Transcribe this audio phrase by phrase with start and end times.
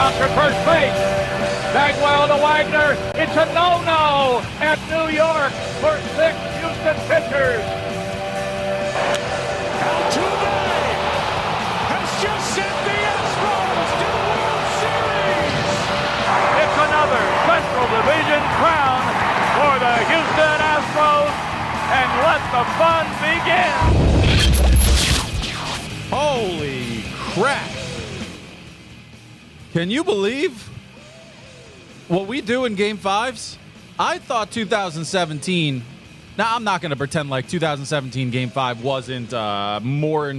[0.00, 0.96] conquered first base.
[1.76, 2.96] Bagwell to Wagner.
[3.20, 7.60] It's a no-no at New York for six Houston pitchers.
[9.76, 10.56] Altuve
[11.92, 15.68] has just sent the Astros to the World Series.
[16.64, 19.04] It's another Central Division crown
[19.52, 21.28] for the Houston Astros,
[21.92, 23.76] and let the fun begin.
[26.08, 27.04] Holy
[27.36, 27.79] crap.
[29.72, 30.68] Can you believe
[32.08, 33.56] what we do in game fives?
[34.00, 35.84] I thought 2017.
[36.36, 40.34] Now, I'm not going to pretend like 2017 game five wasn't uh, more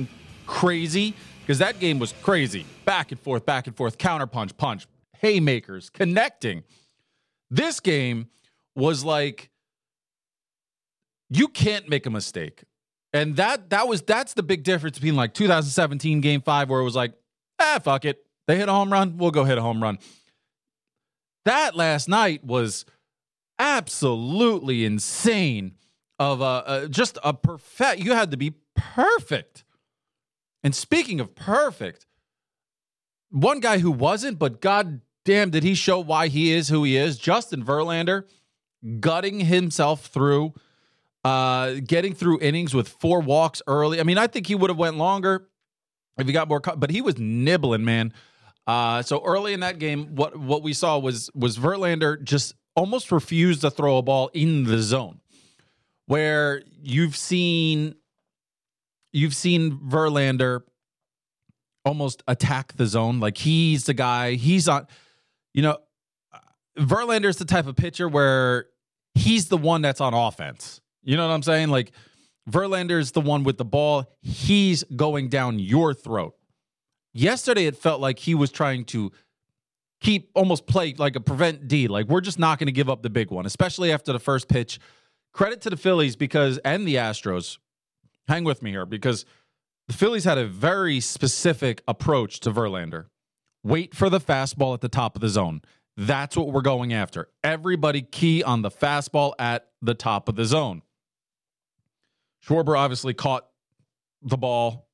[0.47, 2.65] crazy because that game was crazy.
[2.83, 4.85] Back and forth, back and forth, counter punch, punch,
[5.19, 6.63] haymakers, connecting.
[7.49, 8.27] This game
[8.75, 9.49] was like
[11.29, 12.65] you can't make a mistake.
[13.13, 16.83] And that that was that's the big difference between like 2017 game 5 where it
[16.83, 17.13] was like,
[17.59, 18.25] "Ah, fuck it.
[18.47, 19.99] They hit a home run, we'll go hit a home run."
[21.45, 22.85] That last night was
[23.57, 25.73] absolutely insane
[26.19, 29.63] of a, just a perfect you had to be perfect.
[30.63, 32.05] And speaking of perfect,
[33.31, 36.97] one guy who wasn't, but god damn did he show why he is who he
[36.97, 38.25] is, Justin Verlander
[38.99, 40.53] gutting himself through
[41.23, 43.99] uh, getting through innings with four walks early.
[43.99, 45.47] I mean, I think he would have went longer
[46.17, 48.13] if he got more, but he was nibbling, man.
[48.71, 53.11] Uh, so early in that game, what what we saw was was Verlander just almost
[53.11, 55.19] refused to throw a ball in the zone,
[56.05, 57.95] where you've seen
[59.11, 60.61] you've seen Verlander
[61.83, 64.35] almost attack the zone, like he's the guy.
[64.35, 64.87] He's on,
[65.53, 65.77] you know,
[66.77, 68.67] Verlander's the type of pitcher where
[69.15, 70.79] he's the one that's on offense.
[71.03, 71.67] You know what I'm saying?
[71.67, 71.91] Like
[72.49, 74.05] Verlander's the one with the ball.
[74.21, 76.35] He's going down your throat.
[77.13, 79.11] Yesterday, it felt like he was trying to
[79.99, 81.87] keep almost play like a prevent D.
[81.87, 84.47] Like we're just not going to give up the big one, especially after the first
[84.47, 84.79] pitch.
[85.33, 87.57] Credit to the Phillies because and the Astros.
[88.27, 89.25] Hang with me here because
[89.87, 93.05] the Phillies had a very specific approach to Verlander.
[93.63, 95.61] Wait for the fastball at the top of the zone.
[95.97, 97.29] That's what we're going after.
[97.43, 100.81] Everybody key on the fastball at the top of the zone.
[102.45, 103.47] Schwarber obviously caught
[104.21, 104.87] the ball,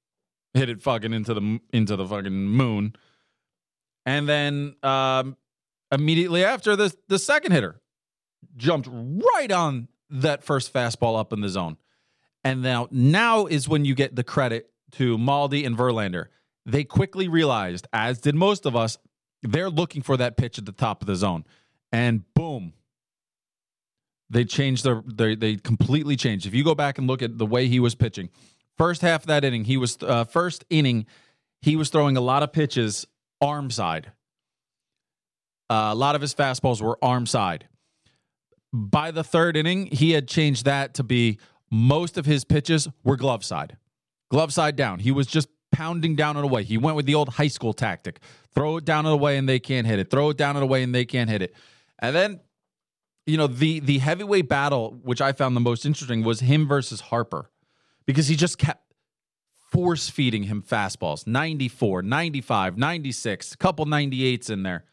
[0.54, 2.96] hit it fucking into the into the fucking moon,
[4.06, 5.38] and then um,
[5.92, 7.82] immediately after the the second hitter
[8.56, 11.78] jumped right on that first fastball up in the zone,
[12.44, 16.28] and now now is when you get the credit to Maldi and Verlander.
[16.66, 18.98] They quickly realized, as did most of us,
[19.42, 21.46] they're looking for that pitch at the top of the zone,
[21.92, 22.74] and boom,
[24.30, 26.46] they changed their they they completely changed.
[26.46, 28.30] If you go back and look at the way he was pitching,
[28.78, 31.06] first half of that inning, he was uh, first inning,
[31.62, 33.06] he was throwing a lot of pitches
[33.42, 34.12] arm side.
[35.70, 37.68] Uh, a lot of his fastballs were arm side.
[38.74, 41.40] By the third inning, he had changed that to be
[41.70, 43.78] most of his pitches were glove side,
[44.30, 45.00] glove side down.
[45.00, 46.64] He was just pounding down and away.
[46.64, 48.20] He went with the old high school tactic:
[48.54, 50.10] throw it down and away, and they can't hit it.
[50.10, 51.54] Throw it down and away, and they can't hit it.
[52.00, 52.40] And then
[53.28, 57.02] you know the the heavyweight battle which i found the most interesting was him versus
[57.02, 57.52] harper
[58.08, 58.84] because he just kept
[59.72, 64.86] force feeding him fastballs 94 95 96 a couple 98s in there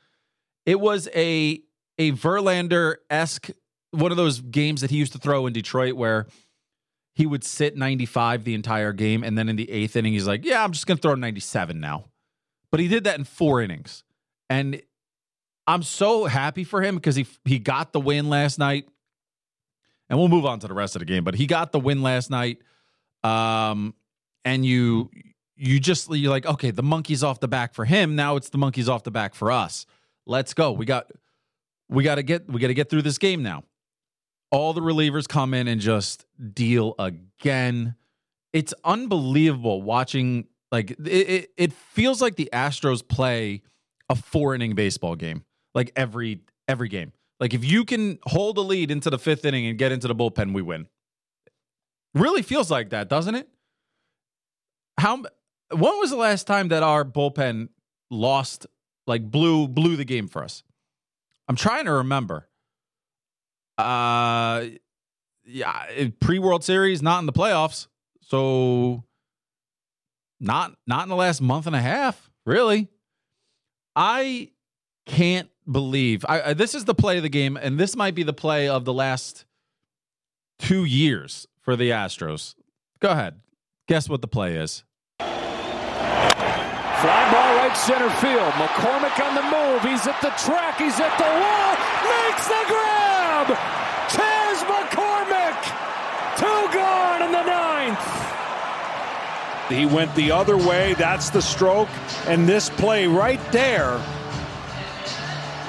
[0.66, 1.62] it was a
[1.97, 3.50] a verlander-esque
[3.92, 6.26] one of those games that he used to throw in detroit where
[7.14, 10.44] he would sit 95 the entire game and then in the eighth inning he's like
[10.44, 12.06] yeah i'm just gonna throw 97 now
[12.72, 14.02] but he did that in four innings
[14.50, 14.82] and
[15.66, 18.88] I'm so happy for him because he he got the win last night.
[20.10, 22.02] And we'll move on to the rest of the game, but he got the win
[22.02, 22.58] last night.
[23.24, 23.94] Um
[24.44, 25.10] and you
[25.56, 28.16] you just you're like, okay, the monkey's off the back for him.
[28.16, 29.86] Now it's the monkey's off the back for us.
[30.26, 30.72] Let's go.
[30.72, 31.10] We got
[31.88, 33.64] we got to get we got to get through this game now.
[34.50, 37.96] All the relievers come in and just deal again.
[38.52, 43.62] It's unbelievable watching like it, it, it feels like the Astros play
[44.08, 45.44] a four inning baseball game
[45.75, 47.12] like every every game.
[47.40, 50.14] Like if you can hold a lead into the fifth inning and get into the
[50.14, 50.87] bullpen, we win.
[52.14, 53.49] Really feels like that, doesn't it?
[54.99, 55.16] How
[55.70, 57.69] when was the last time that our bullpen
[58.11, 58.66] lost
[59.06, 60.62] like blew blew the game for us?
[61.49, 62.49] I'm trying to remember.
[63.76, 64.66] Uh
[65.44, 67.88] yeah, pre World Series, not in the playoffs.
[68.22, 69.05] So
[70.40, 72.88] not not in the last month and a half, really.
[73.96, 74.50] I
[75.06, 78.22] can't believe I, I, this is the play of the game, and this might be
[78.22, 79.44] the play of the last
[80.58, 82.55] two years for the Astros.
[83.00, 83.40] Go ahead,
[83.88, 84.84] guess what the play is.
[85.19, 85.32] Fly
[87.32, 88.52] ball right right center field.
[88.55, 89.82] McCormick on the move.
[89.82, 90.78] He's at the track.
[90.78, 91.76] He's at the wall.
[92.06, 93.49] Makes the grab.
[94.08, 95.58] Chas McCormick.
[96.38, 97.99] Two gone in the ninth.
[99.69, 100.94] He went the other way.
[100.94, 101.88] That's the stroke.
[102.26, 104.00] And this play right there.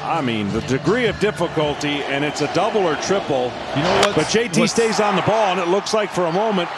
[0.06, 3.52] I mean, the degree of difficulty, and it's a double or triple.
[3.76, 4.16] You know what?
[4.16, 6.70] But JT stays on the ball, and it looks like for a moment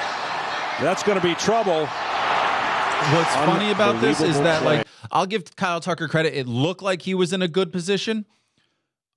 [0.80, 1.86] that's going to be trouble.
[1.86, 4.78] What's funny about this is that, play.
[4.78, 6.36] like, I'll give Kyle Tucker credit.
[6.36, 8.26] It looked like he was in a good position.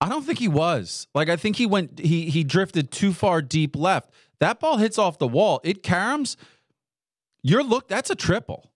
[0.01, 1.07] I don't think he was.
[1.15, 4.11] Like, I think he went, he he drifted too far deep left.
[4.41, 5.61] That ball hits off the wall.
[5.63, 6.37] It caroms.
[7.43, 8.70] Your look, that's a triple.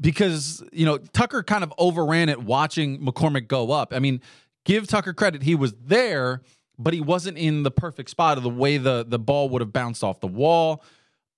[0.00, 3.92] Because, you know, Tucker kind of overran it watching McCormick go up.
[3.92, 4.20] I mean,
[4.64, 5.42] give Tucker credit.
[5.42, 6.42] He was there,
[6.78, 9.72] but he wasn't in the perfect spot of the way the, the ball would have
[9.72, 10.84] bounced off the wall.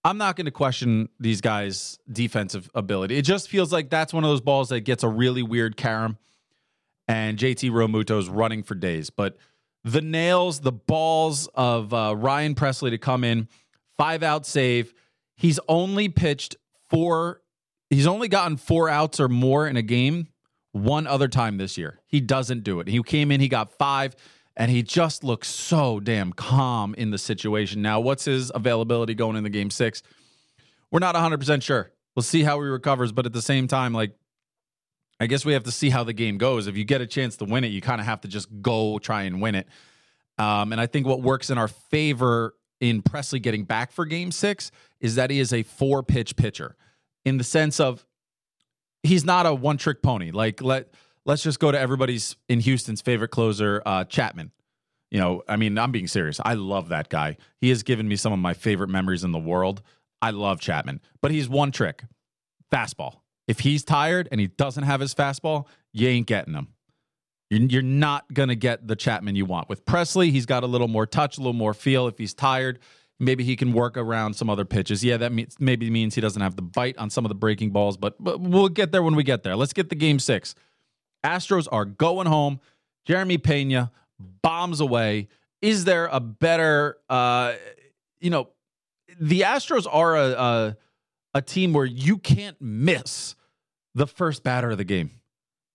[0.04, 3.16] I'm not going to question these guys' defensive ability.
[3.16, 6.16] It just feels like that's one of those balls that gets a really weird carom,
[7.06, 9.10] and JT Realmuto's running for days.
[9.10, 9.36] But
[9.84, 13.48] the nails, the balls of uh, Ryan Pressly to come in,
[13.98, 14.94] five out save.
[15.36, 16.56] He's only pitched
[16.88, 17.42] four.
[17.90, 20.28] He's only gotten four outs or more in a game
[20.72, 22.00] one other time this year.
[22.06, 22.86] He doesn't do it.
[22.86, 24.14] He came in, he got five,
[24.56, 27.82] and he just looks so damn calm in the situation.
[27.82, 30.04] Now, what's his availability going into game six?
[30.92, 31.90] We're not 100% sure.
[32.14, 34.12] We'll see how he recovers, but at the same time, like,
[35.18, 36.66] I guess we have to see how the game goes.
[36.66, 38.98] If you get a chance to win it, you kind of have to just go
[38.98, 39.66] try and win it.
[40.38, 44.32] Um, and I think what works in our favor in Pressly getting back for game
[44.32, 44.70] six
[45.00, 46.76] is that he is a four pitch pitcher
[47.24, 48.06] in the sense of
[49.02, 50.30] he's not a one trick pony.
[50.30, 50.92] Like let
[51.24, 54.52] let's just go to everybody's in Houston's favorite closer, uh, Chapman.
[55.10, 56.40] You know, I mean, I'm being serious.
[56.44, 57.36] I love that guy.
[57.60, 59.82] He has given me some of my favorite memories in the world.
[60.22, 62.04] I love Chapman, but he's one trick
[62.72, 63.20] fastball.
[63.48, 66.68] If he's tired and he doesn't have his fastball, you ain't getting him.
[67.50, 69.68] You're, not going to get the Chapman you want.
[69.68, 72.06] With Pressly, he's got a little more touch, a little more feel.
[72.06, 72.78] If he's tired,
[73.20, 75.04] maybe he can work around some other pitches.
[75.04, 77.70] Yeah, that means, maybe means he doesn't have the bite on some of the breaking
[77.70, 79.54] balls, but, but we'll get there when we get there.
[79.54, 80.54] Let's get the game six.
[81.24, 82.60] Astros are going home.
[83.04, 83.92] Jeremy Pena
[84.42, 85.28] bombs away.
[85.62, 87.54] Is there a better, uh,
[88.20, 88.48] you know,
[89.20, 90.76] the Astros are a, a
[91.34, 93.36] a team where you can't miss
[93.94, 95.10] the first batter of the game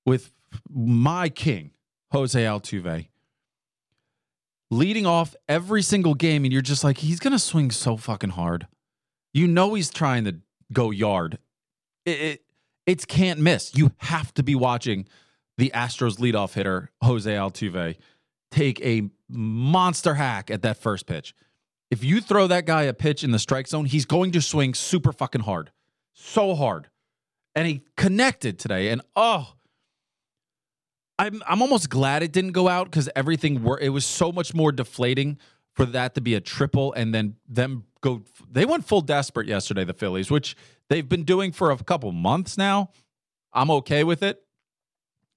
[0.06, 0.33] with
[0.69, 1.71] my king,
[2.12, 3.07] Jose Altuve,
[4.71, 8.67] leading off every single game, and you're just like, he's gonna swing so fucking hard.
[9.33, 10.38] You know he's trying to
[10.71, 11.38] go yard.
[12.06, 12.41] It, it
[12.85, 13.75] it's can't miss.
[13.75, 15.07] You have to be watching
[15.57, 17.95] the Astros leadoff hitter, Jose Altuve,
[18.51, 21.33] take a monster hack at that first pitch.
[21.91, 24.73] If you throw that guy a pitch in the strike zone, he's going to swing
[24.73, 25.71] super fucking hard.
[26.13, 26.89] So hard.
[27.53, 28.89] And he connected today.
[28.89, 29.53] And oh,
[31.17, 34.53] I'm I'm almost glad it didn't go out because everything were it was so much
[34.53, 35.38] more deflating
[35.73, 39.83] for that to be a triple and then them go they went full desperate yesterday,
[39.83, 40.56] the Phillies, which
[40.89, 42.91] they've been doing for a couple months now.
[43.53, 44.41] I'm okay with it.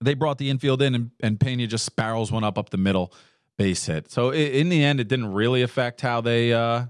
[0.01, 3.13] They brought the infield in and, and Pena just spirals one up up the middle
[3.57, 4.11] base hit.
[4.11, 6.87] So i in the end, it didn't really affect how they, uh,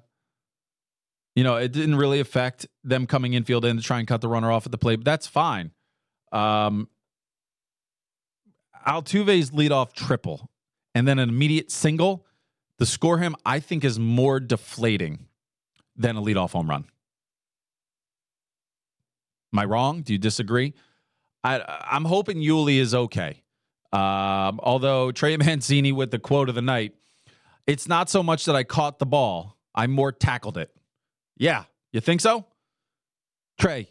[1.34, 4.28] you know, it didn't really affect them coming infield in to try and cut the
[4.28, 4.96] runner off at the plate.
[4.96, 5.72] But that's fine.
[6.32, 6.88] Um,
[8.88, 10.50] Altuve's leadoff triple
[10.94, 12.24] and then an immediate single
[12.78, 15.26] to score him, I think, is more deflating
[15.94, 16.86] than a leadoff home run.
[19.52, 20.02] Am I wrong?
[20.02, 20.74] Do you disagree?
[21.44, 23.42] I, I'm hoping Yuli is okay.
[23.92, 26.94] Um, although Trey Mancini with the quote of the night,
[27.66, 30.70] it's not so much that I caught the ball, I more tackled it.
[31.36, 32.46] Yeah, you think so?
[33.58, 33.88] Trey,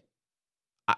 [0.88, 0.96] I,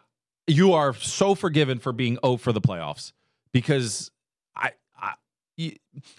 [0.47, 3.11] you are so forgiven for being 0 for the playoffs
[3.53, 4.11] because
[4.55, 5.13] I, I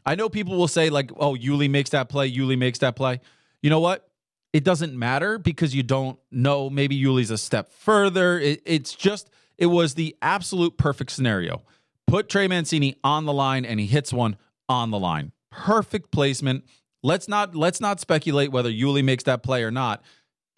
[0.05, 3.21] I know people will say, like, oh, Yuli makes that play, Yuli makes that play.
[3.63, 4.09] You know what?
[4.53, 6.69] It doesn't matter because you don't know.
[6.69, 8.39] Maybe Yuli's a step further.
[8.39, 11.63] It, it's just, it was the absolute perfect scenario
[12.11, 14.37] put Trey Mancini on the line and he hits one
[14.69, 15.33] on the line.
[15.51, 16.65] Perfect placement.
[17.03, 20.03] Let's not let's not speculate whether Yuli makes that play or not.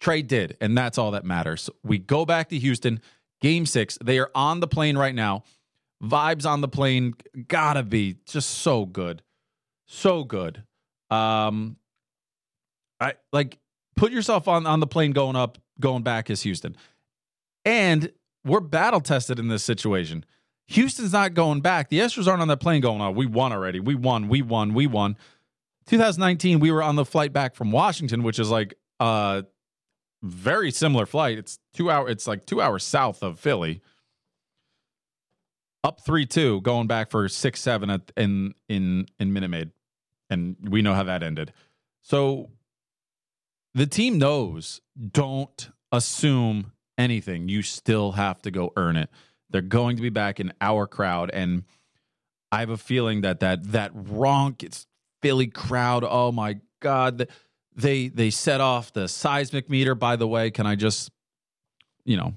[0.01, 1.69] Trey did, and that's all that matters.
[1.83, 2.99] We go back to Houston,
[3.39, 3.97] game six.
[4.03, 5.43] They are on the plane right now.
[6.03, 7.13] Vibes on the plane
[7.47, 9.21] gotta be just so good.
[9.85, 10.63] So good.
[11.09, 11.77] Um
[12.99, 13.57] I like
[13.95, 16.75] put yourself on on the plane going up, going back as Houston.
[17.65, 18.11] And
[18.45, 20.25] we're battle tested in this situation.
[20.67, 21.89] Houston's not going back.
[21.89, 23.79] The Astros aren't on that plane going, oh, we won already.
[23.79, 25.17] We won, we won, we won.
[25.87, 29.45] 2019, we were on the flight back from Washington, which is like a
[30.21, 31.37] very similar flight.
[31.37, 33.81] It's two hour, it's like two hours south of Philly.
[35.83, 39.71] Up three two, going back for six seven at, in in in Minute Maid,
[40.29, 41.53] and we know how that ended.
[42.01, 42.49] So
[43.73, 47.49] the team knows don't assume anything.
[47.49, 49.09] You still have to go earn it.
[49.49, 51.63] They're going to be back in our crowd, and
[52.51, 54.87] I have a feeling that that that ronk it's
[55.21, 56.03] Philly crowd.
[56.03, 57.27] Oh my god,
[57.75, 59.95] they they set off the seismic meter.
[59.95, 61.11] By the way, can I just
[62.05, 62.33] you know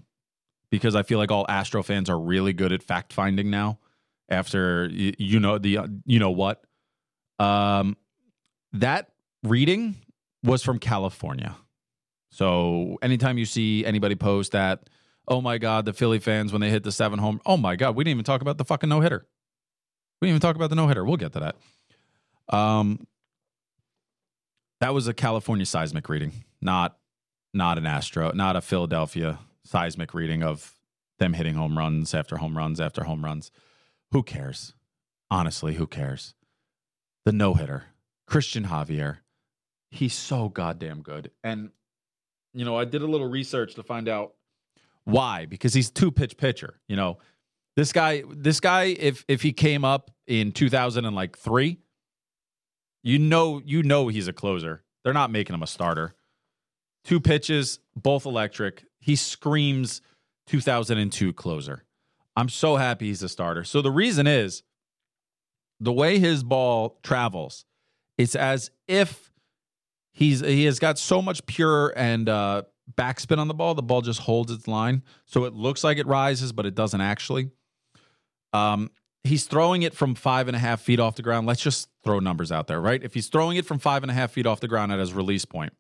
[0.77, 3.79] because I feel like all Astro fans are really good at fact finding now.
[4.29, 6.65] After you, you know the you know what,
[7.39, 7.97] um,
[8.73, 9.11] that
[9.43, 9.97] reading
[10.43, 11.57] was from California.
[12.31, 14.91] So anytime you see anybody post that,
[15.29, 17.95] oh my God, the Philly fans when they hit the seven home, oh my God,
[17.97, 19.27] we didn't even talk about the fucking no hitter.
[20.21, 21.05] We didn't even talk about the no hitter.
[21.05, 21.57] We'll get to that.
[22.55, 23.07] Um,
[24.81, 26.99] that was a California seismic reading, not
[27.55, 30.75] not an Astro, not a Philadelphia seismic reading of
[31.19, 33.51] them hitting home runs after home runs after home runs.
[34.13, 34.75] Who cares?
[35.31, 36.35] Honestly, who cares?
[37.25, 37.87] The no hitter,
[38.27, 39.19] Christian Javier.
[39.91, 41.31] He's so goddamn good.
[41.43, 41.71] And,
[42.53, 44.35] you know, I did a little research to find out
[45.05, 46.81] why, because he's two pitch pitcher.
[46.89, 47.19] You know,
[47.77, 51.79] this guy, this guy, if if he came up in 2003,
[53.03, 54.83] you know, you know he's a closer.
[55.05, 56.15] They're not making him a starter.
[57.05, 58.85] Two pitches, both electric.
[59.07, 60.01] He screams
[60.49, 61.85] 2002 closer.
[62.35, 63.63] I'm so happy he's a starter.
[63.63, 64.65] So the reason is
[65.79, 67.67] the way his ball travels,
[68.19, 69.31] it's as if
[70.13, 72.63] he's he has got so much pure and uh,
[72.99, 73.77] backspin on the ball.
[73.77, 77.01] The ball just holds its line, so it looks like it rises, but it doesn't
[77.01, 77.51] actually.
[78.53, 78.91] Um,
[79.23, 81.47] he's throwing it from five and a half feet off the ground.
[81.47, 83.01] Let's just throw numbers out there, right?
[83.05, 85.15] If he's throwing it from five and a half feet off the ground at his
[85.15, 85.75] release point,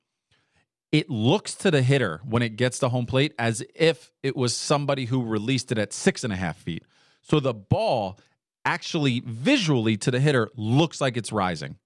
[0.93, 4.57] it looks to the hitter when it gets to home plate as if it was
[4.57, 6.85] somebody who released it at six and a half feet.
[7.23, 8.19] So the ball
[8.64, 11.76] actually visually to the hitter looks like it's rising.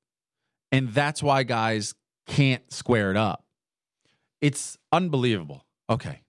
[0.73, 1.95] And that's why guys
[2.27, 3.45] can't square it up.
[4.41, 5.65] It's unbelievable.
[5.89, 6.21] Okay.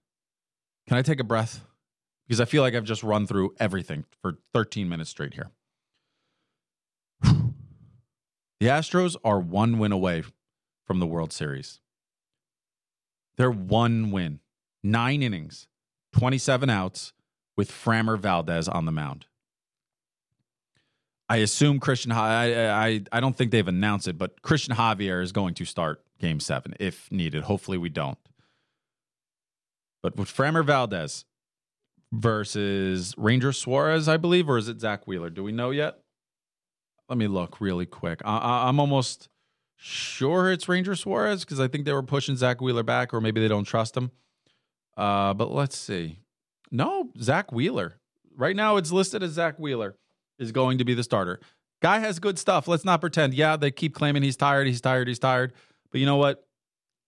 [0.88, 1.64] Can I take a breath?
[2.26, 5.50] Because I feel like I've just run through everything for 13 minutes straight here.
[7.22, 10.22] The Astros are one win away
[10.86, 11.80] from the World Series.
[13.36, 14.40] They're one win,
[14.82, 15.66] nine innings,
[16.12, 17.12] 27 outs
[17.56, 19.26] with Framber Valdez on the mound.
[21.28, 22.12] I assume Christian.
[22.12, 26.04] I, I I don't think they've announced it, but Christian Javier is going to start
[26.20, 27.44] Game Seven if needed.
[27.44, 28.18] Hopefully, we don't.
[30.02, 31.24] But with Framber Valdez
[32.12, 35.30] versus Ranger Suarez, I believe, or is it Zack Wheeler?
[35.30, 36.00] Do we know yet?
[37.08, 38.20] Let me look really quick.
[38.24, 39.28] I, I'm almost
[39.82, 43.40] sure it's Ranger Suarez because I think they were pushing Zack Wheeler back, or maybe
[43.40, 44.10] they don't trust him.
[44.96, 46.20] Uh, but let's see.
[46.70, 47.98] No, Zack Wheeler.
[48.36, 49.96] Right now, it's listed as Zack Wheeler
[50.38, 51.40] is going to be the starter.
[51.82, 52.68] Guy has good stuff.
[52.68, 53.34] Let's not pretend.
[53.34, 55.52] Yeah, they keep claiming he's tired, he's tired, he's tired.
[55.90, 56.46] But you know what?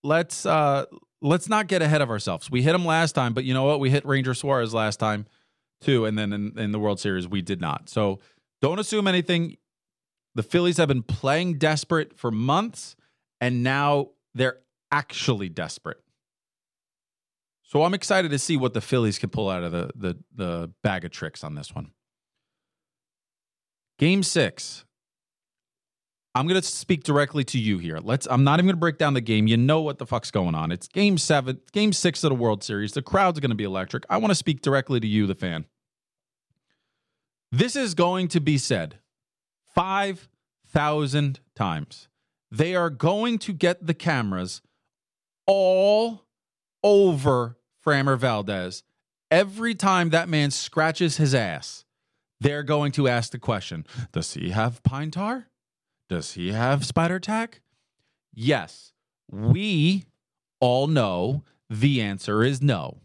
[0.02, 0.84] Let's uh
[1.22, 2.50] let's not get ahead of ourselves.
[2.50, 3.80] We hit him last time, but you know what?
[3.80, 5.26] We hit Ranger Suarez last time
[5.80, 7.88] too, and then in, in the World Series we did not.
[7.88, 8.18] So
[8.60, 9.56] don't assume anything.
[10.34, 12.96] The Phillies have been playing desperate for months,
[13.40, 14.58] and now they're
[14.90, 15.98] actually desperate.
[17.62, 20.70] So I'm excited to see what the Phillies can pull out of the the, the
[20.82, 21.90] bag of tricks on this one.
[23.98, 24.84] Game six.
[26.36, 27.98] I'm to speak directly to you here.
[28.02, 28.26] Let's.
[28.28, 29.46] I'm not even to break down the game.
[29.46, 30.72] You know what the fuck's going on.
[30.72, 32.92] It's game seven, game six of the World Series.
[32.92, 34.04] The crowd's to be electric.
[34.10, 35.66] I want to speak directly to you, the fan.
[37.52, 38.98] This is going to be said
[39.74, 42.08] 5,000 times.
[42.50, 44.62] They are going to get the cameras
[45.46, 46.22] all
[46.82, 48.82] over Framber Valdez
[49.30, 51.84] every time that man scratches his ass
[52.44, 55.48] they're going to ask the question Does he have pine tar?
[56.08, 57.62] Does he have spider tack?
[58.34, 58.92] Yes.
[59.30, 60.04] We
[60.60, 62.98] all know the answer is no.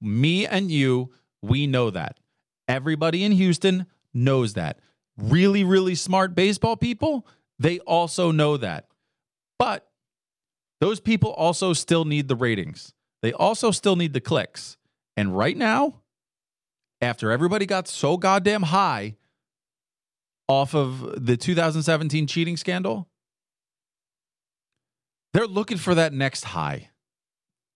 [0.00, 2.18] Me and you, we know that.
[2.66, 4.80] Everybody in Houston knows that.
[5.18, 7.26] Really, really smart baseball people,
[7.58, 8.86] they also know that.
[9.58, 9.86] But
[10.80, 12.94] those people also still need the ratings.
[13.22, 14.78] They also still need the clicks.
[15.16, 16.00] And right now,
[17.02, 19.16] after everybody got so goddamn high
[20.48, 23.08] off of the 2017 cheating scandal,
[25.32, 26.90] they're looking for that next high.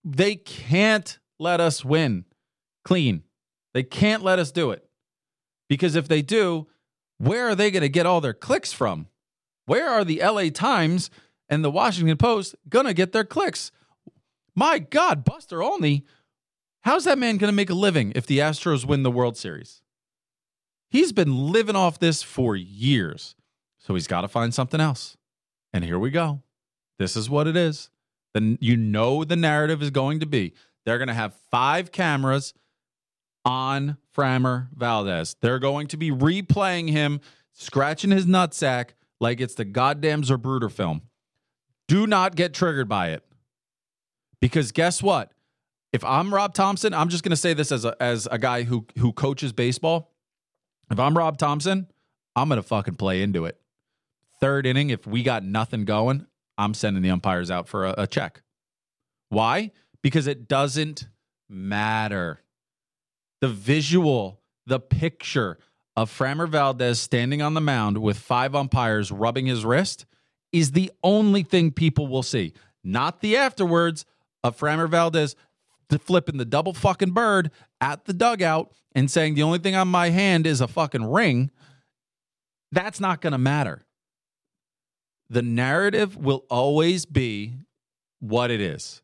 [0.03, 2.25] They can't let us win
[2.83, 3.23] clean.
[3.73, 4.87] They can't let us do it.
[5.67, 6.67] Because if they do,
[7.17, 9.07] where are they going to get all their clicks from?
[9.65, 11.09] Where are the LA Times
[11.49, 13.71] and the Washington Post going to get their clicks?
[14.55, 16.05] My God, Buster Olney
[16.85, 19.81] How's that man going to make a living if the Astros win the World Series?
[20.87, 23.35] He's been living off this for years.
[23.79, 25.17] So he's got to find something else.
[25.73, 26.43] And here we go.
[26.99, 27.89] This is what it is.
[28.35, 30.53] Then you know the narrative is going to be
[30.85, 32.53] they're going to have five cameras
[33.45, 35.35] on Framber Valdez.
[35.39, 37.21] They're going to be replaying him
[37.53, 41.03] scratching his nutsack like it's the goddamn Zapruder film.
[41.87, 43.23] Do not get triggered by it.
[44.41, 45.31] Because guess what?
[45.93, 48.63] If I'm Rob Thomson, I'm just going to say this as a as a guy
[48.63, 50.11] who who coaches baseball.
[50.91, 51.87] If I'm Rob Thomson,
[52.35, 53.59] I'm going to fucking play into it.
[54.41, 58.07] Third inning, if we got nothing going, I'm sending the umpires out for a, a
[58.07, 58.41] check.
[59.29, 59.71] Why?
[60.01, 61.07] Because it doesn't
[61.47, 62.41] matter.
[63.45, 65.59] The visual, the picture
[65.95, 70.07] of Framber Valdez standing on the mound with five umpires rubbing his wrist
[70.51, 72.53] is the only thing people will see.
[72.83, 74.03] Not the afterwards
[74.43, 75.35] of Framber Valdez
[75.99, 80.09] flipping the double fucking bird at the dugout and saying the only thing on my
[80.09, 81.51] hand is a fucking ring.
[82.71, 83.85] That's not going to matter.
[85.29, 87.59] The narrative will always be
[88.19, 89.03] what it is.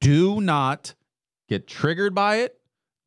[0.00, 0.94] Do not
[1.48, 2.60] get triggered by it.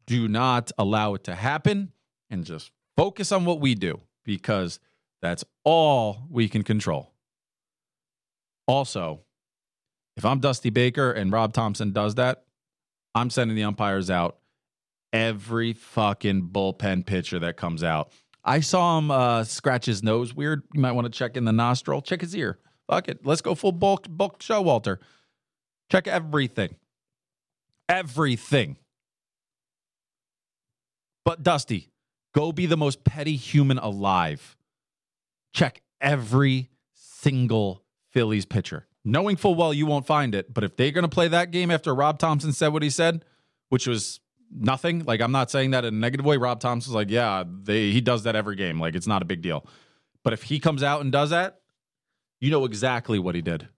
[0.08, 1.92] Do not allow it to happen
[2.30, 4.80] and just focus on what we do because
[5.22, 7.12] that's all we can control.
[8.68, 9.22] Also,
[10.18, 12.44] if I'm Dusty Baker and Rob Thomson does that,
[13.14, 14.38] I'm sending the umpires out
[15.14, 18.12] every fucking bullpen pitcher that comes out.
[18.44, 20.64] I saw him uh, scratch his nose weird.
[20.74, 22.60] You might want to check in the nostril, check his ear.
[22.88, 23.26] Fuck it.
[23.26, 24.98] Let's go full Buck Buck Showalter.
[25.92, 26.76] Check everything.
[27.90, 28.78] Everything.
[31.25, 31.91] But Dusty,
[32.34, 34.55] go be the most petty human alive.
[35.53, 40.53] Check every single Phillies pitcher knowing full well you won't find it.
[40.53, 43.24] But if they're going to play that game after Rob Thomson said what he said,
[43.70, 44.20] which was
[44.51, 46.38] nothing, like I'm not saying that in a negative way.
[46.38, 48.79] Rob Thomson's like, yeah, they he does that every game.
[48.79, 49.65] Like it's not a big deal.
[50.24, 51.61] But if he comes out and does that,
[52.42, 53.70] you know exactly what he did.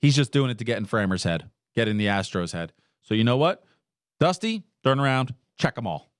[0.00, 2.72] He's just doing it to get in Framber's head, get in the Astros' head.
[3.02, 3.64] So you know what?
[4.20, 6.10] Dusty, turn around, check them all.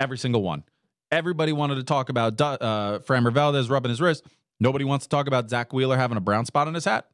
[0.00, 0.64] Every single one.
[1.10, 4.24] Everybody wanted to talk about uh, Valdez rubbing his wrist.
[4.58, 7.06] Nobody wants to talk about Zack Wheeler having a brown spot on his hat.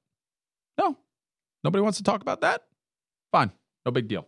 [0.79, 0.97] No.
[1.65, 2.63] Nobody wants to talk about that?
[3.31, 3.53] Fine.
[3.85, 4.27] No big deal.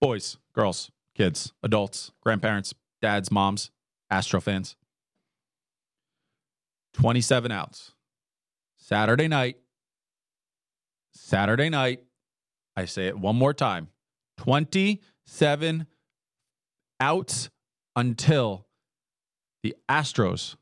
[0.00, 3.70] Boys, girls, kids, adults, grandparents, dads, moms,
[4.10, 4.76] Astro fans.
[6.94, 7.92] 27 outs.
[8.76, 9.58] Saturday night.
[11.12, 12.04] Saturday night.
[12.76, 13.88] I say it one more time
[14.38, 15.86] 27
[17.00, 17.50] outs
[17.96, 18.66] until
[19.62, 20.56] the Astros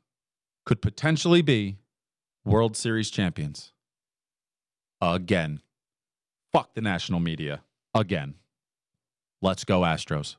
[0.65, 1.79] could potentially be
[2.45, 3.73] World Series champions
[5.01, 5.61] again.
[6.53, 7.63] Fuck the national media
[7.95, 8.35] again.
[9.43, 10.37] Let's go, Astros.